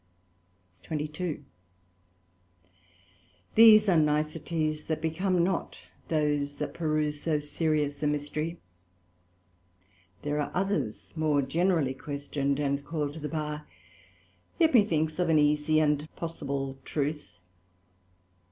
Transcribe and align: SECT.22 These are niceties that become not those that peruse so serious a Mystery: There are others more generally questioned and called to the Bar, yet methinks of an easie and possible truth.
SECT.22 0.81 1.43
These 3.53 3.87
are 3.87 3.95
niceties 3.97 4.85
that 4.85 4.99
become 4.99 5.43
not 5.43 5.77
those 6.07 6.55
that 6.55 6.73
peruse 6.73 7.21
so 7.21 7.37
serious 7.37 8.01
a 8.01 8.07
Mystery: 8.07 8.57
There 10.23 10.41
are 10.41 10.49
others 10.55 11.15
more 11.15 11.43
generally 11.43 11.93
questioned 11.93 12.59
and 12.59 12.83
called 12.83 13.13
to 13.13 13.19
the 13.19 13.29
Bar, 13.29 13.67
yet 14.57 14.73
methinks 14.73 15.19
of 15.19 15.29
an 15.29 15.37
easie 15.37 15.79
and 15.79 16.09
possible 16.15 16.79
truth. 16.83 17.37